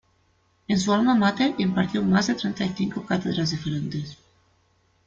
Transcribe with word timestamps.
En 0.67 0.79
su 0.79 0.91
alma 0.93 1.13
máter 1.13 1.53
impartió 1.59 2.01
más 2.01 2.25
de 2.25 2.33
treinta 2.33 2.65
y 2.65 2.69
cinco 2.75 3.05
cátedras 3.05 3.51
diferentes. 3.51 4.17